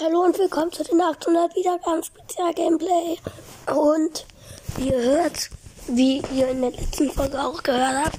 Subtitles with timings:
[0.00, 3.18] Hallo und willkommen zu den 800 Wiedergaben Spezial Gameplay.
[3.66, 4.24] Und
[4.78, 5.50] ihr hört,
[5.86, 8.18] wie ihr in der letzten Folge auch gehört habt,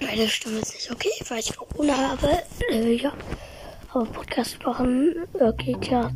[0.00, 2.42] meine Stimme ist nicht okay, weil ich Corona habe.
[2.70, 3.12] Äh, ja,
[3.92, 6.10] aber Podcast machen äh, geht ja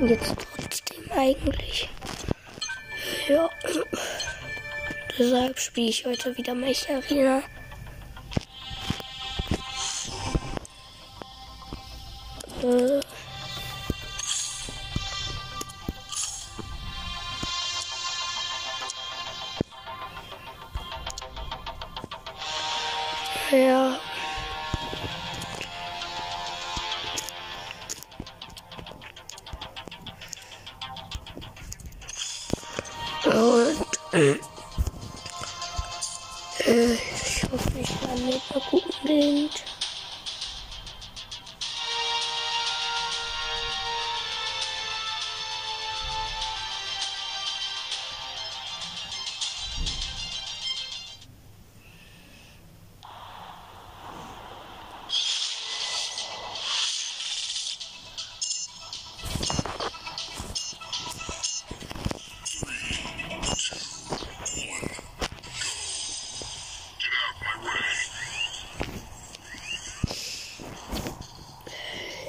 [0.00, 1.88] jetzt trotzdem eigentlich.
[3.28, 3.48] Ja,
[5.16, 7.42] deshalb spiele ich heute wieder Mech Arena.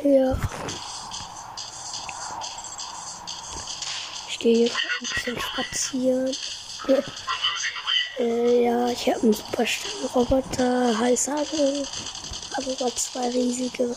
[0.04, 0.36] Ja.
[4.30, 6.36] Ich gehe jetzt ein bisschen spazieren.
[8.20, 11.86] äh, ja, ich habe einen super starken Roboter, Heißhagel,
[12.58, 13.96] aber über zwei riesige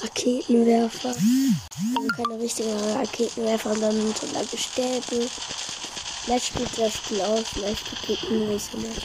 [0.00, 1.08] Raketenwerfer.
[1.08, 5.28] Also keine richtigen Raketenwerfer, sondern so lange Stäbe.
[6.24, 9.02] Vielleicht spielt das Spiel aus, vielleicht wir so nicht.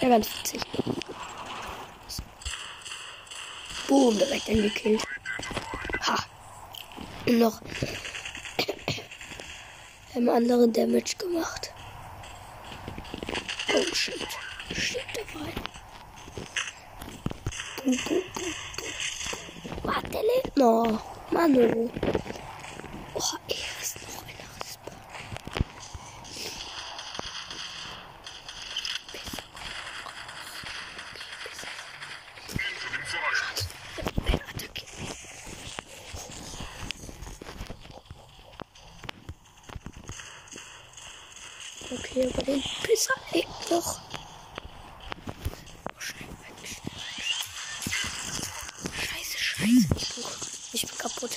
[0.00, 0.60] Ja, ganz witzig.
[3.88, 5.07] Boom, direkt angekillt.
[7.28, 7.60] Noch
[10.14, 11.72] haben andere Damage gemacht.
[13.72, 14.26] Oh shit.
[14.74, 15.52] Shit dabei.
[19.82, 21.02] Warte, lebt noch.
[21.30, 21.90] Manu.
[23.14, 24.94] Oh, ey, ist noch einer Respawn.
[34.24, 35.18] Wer attackiert mich?
[42.18, 44.00] Okay, aber den Pisser lebt noch.
[45.86, 47.24] Oh, schnell weg, schnell weg.
[48.92, 49.70] Scheiße, scheiße.
[49.96, 50.24] Ich bin,
[50.72, 51.30] ich bin kaputt.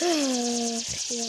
[0.00, 0.04] Ah,
[1.10, 1.24] ja.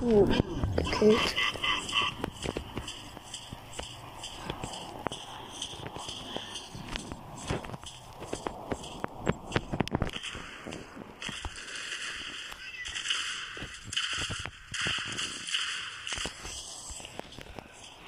[0.00, 0.24] Oh,
[0.76, 1.35] gekillt.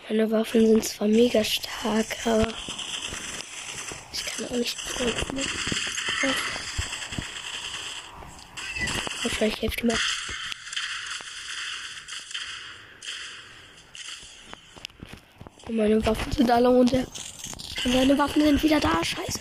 [0.09, 2.49] Meine Waffen sind zwar mega stark, aber
[4.11, 5.45] ich kann auch nicht gucken.
[9.23, 9.99] Wahrscheinlich hilft mir.
[15.67, 17.07] Und meine Waffen sind alle runter.
[17.85, 19.05] Und meine Waffen sind wieder da.
[19.05, 19.41] Scheiße.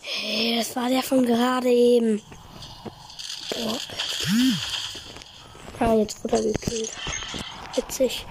[0.00, 2.20] Hey, das war der von gerade eben.
[3.50, 3.78] Boah.
[5.84, 6.92] Ah, jetzt wurde er gekillt.
[7.74, 8.24] Witzig.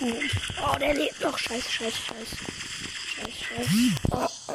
[0.00, 1.36] Oh, der lebt noch.
[1.36, 2.36] Scheiße, scheiße, scheiße.
[3.16, 3.70] Scheiße, scheiße.
[4.12, 4.54] Oh.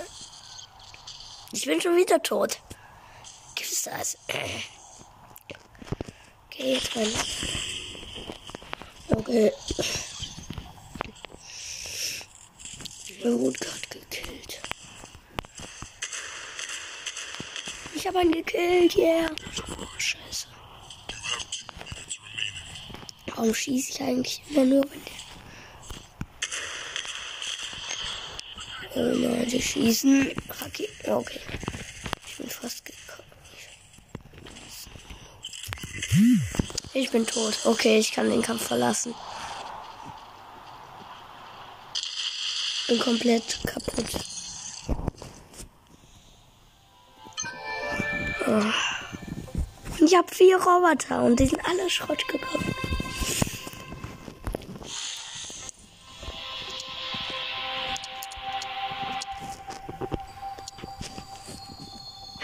[1.52, 2.60] Ich bin schon wieder tot.
[3.54, 4.18] Gibt's das?
[6.48, 7.14] Okay, jetzt rein.
[9.10, 9.54] Okay.
[13.08, 14.73] Ich wurde gerade gekillt.
[18.04, 19.32] Ich habe einen gekillt, yeah.
[19.80, 20.48] Oh, scheiße.
[23.28, 25.14] Warum schieße ich eigentlich immer nur, wenn der...
[28.96, 30.36] Oh nein, die schießen.
[30.50, 31.14] Raketen.
[31.14, 31.40] Okay.
[32.28, 33.30] Ich bin fast gekommen.
[36.94, 37.58] Ich bin tot.
[37.64, 39.16] Okay, ich kann den Kampf verlassen.
[42.90, 44.33] Bin komplett kaputt.
[50.00, 52.76] Ich habe vier Roboter und die sind alle Schrott gekommen.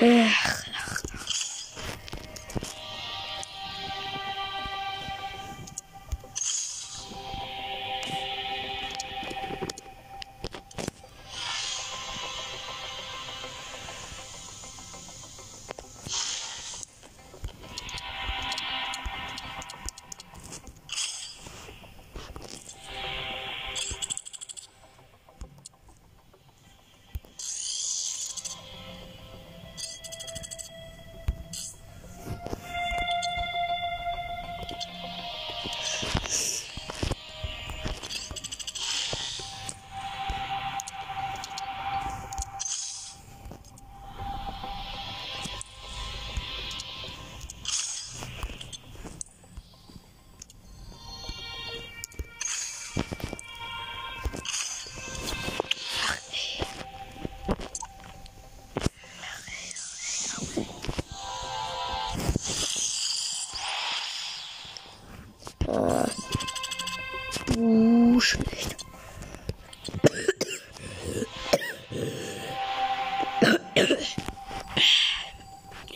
[0.02, 0.69] Ach.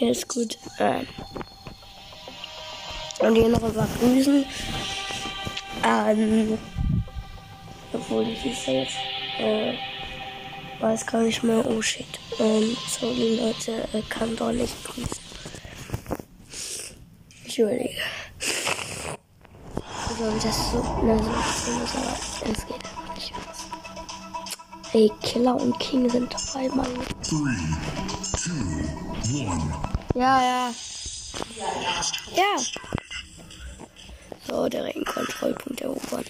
[0.03, 0.57] Der ist gut.
[0.79, 1.07] Ähm.
[3.19, 4.43] Und hier noch über Grüßen.
[5.81, 6.57] Ähm.
[7.93, 8.97] Obwohl, die ist jetzt.
[9.39, 9.75] Äh,
[10.81, 11.65] weiß gar nicht mehr.
[11.65, 12.05] Oh shit.
[12.37, 15.23] Ähm, sorry Leute, äh, kann doch nicht grüßen.
[17.45, 17.91] Entschuldige.
[20.17, 20.83] Wie das so.
[21.01, 23.67] Na, so ist aber es geht nicht anders.
[24.91, 26.91] Ey, Killer und King sind dabei, Mann.
[30.15, 30.73] Ja, ja.
[32.35, 32.57] Ja.
[34.47, 36.25] So, der Regenkontrollpunkt erobern.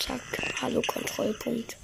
[0.00, 0.20] Zack,
[0.60, 1.76] hallo Kontrollpunkt.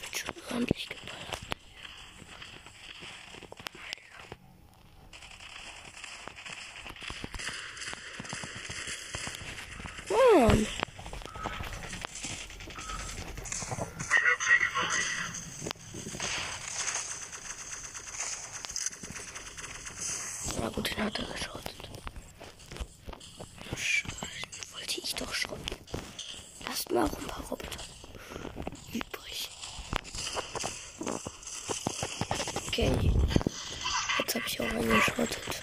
[0.00, 1.12] Wird schon ordentlich geballert.
[10.42, 10.66] Mann.
[21.14, 21.90] Er geschrottet.
[23.76, 25.58] Scheiße, wollte ich doch schon.
[26.66, 27.80] Lasst mal auch ein paar Roboter
[28.92, 29.50] übrig.
[32.68, 32.90] Okay.
[34.18, 35.62] Jetzt habe ich auch einen geschrottet.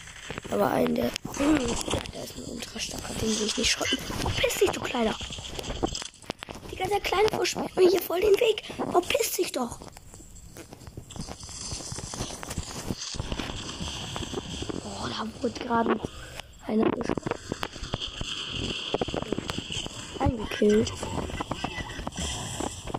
[0.51, 1.12] Aber einen, der.
[2.13, 2.80] Der ist ein ultra
[3.22, 3.98] den will ich nicht schrotten.
[3.98, 5.16] Verpiss dich, du Kleiner!
[6.72, 8.63] Digga, der Kleine versperrt mir hier voll den Weg.
[8.92, 9.80] Verpiss dich doch!
[14.84, 16.10] Oh, da wurde gerade noch
[16.68, 16.92] einer.
[20.20, 20.92] Eingekillt.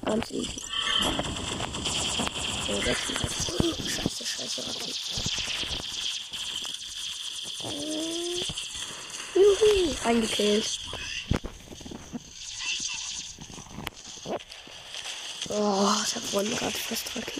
[0.04, 0.60] Ganz easy.
[2.66, 3.60] So, 36.
[3.90, 5.00] Scheiße, scheiße, Rakete.
[7.64, 8.44] Äh,
[9.38, 10.80] Juhu, eingekillt.
[15.52, 17.39] Oh, da wurden gerade fast Raketen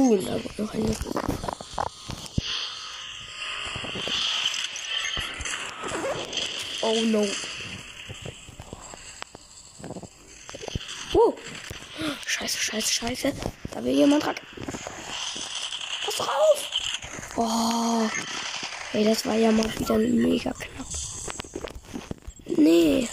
[0.00, 0.96] Da wurde noch eine.
[6.80, 7.26] Oh no.
[11.12, 11.34] Oh.
[12.26, 13.32] Scheiße, scheiße, scheiße.
[13.72, 14.36] Da will jemand ran.
[16.04, 17.36] Pass drauf.
[17.36, 18.08] Oh.
[18.94, 20.86] Ey, das war ja mal wieder mega knapp.
[22.46, 23.06] Nee.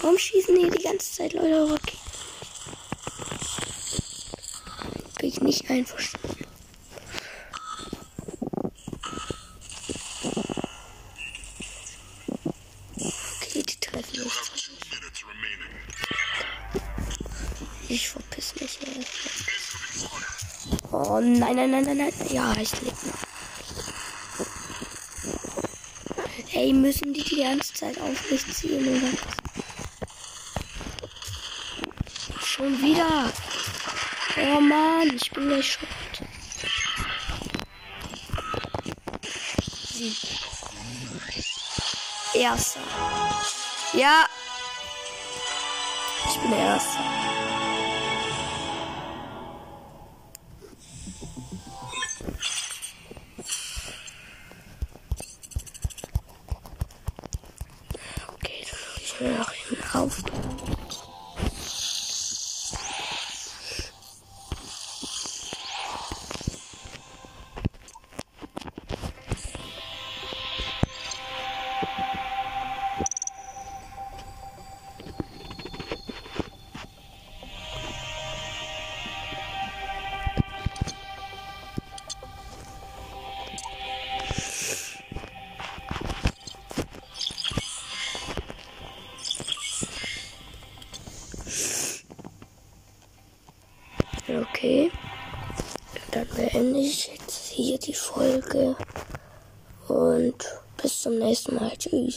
[0.00, 1.98] Warum schießen die die ganze Zeit Leute Raketen?
[5.18, 6.46] Bin ich nicht einverstanden.
[12.96, 14.70] Okay, die treffen nicht.
[17.88, 19.04] Ich verpiss mich hier.
[20.92, 22.12] Oh nein, nein, nein, nein, nein.
[22.30, 23.14] Ja, ich lebe noch.
[26.52, 29.18] Ey, müssen die die ganze Zeit auf mich ziehen oder was?
[32.46, 33.32] Schon wieder.
[34.36, 35.88] Oh Mann, ich bin gleich schuld.
[42.34, 42.80] Erster.
[43.92, 44.26] Ja.
[46.28, 46.98] Ich bin Erster.
[58.34, 60.43] Okay, dann ich mir hinten
[98.42, 98.76] Folge.
[99.88, 100.34] Und
[100.82, 101.72] bis zum nächsten Mal.
[101.78, 102.12] Tschüss.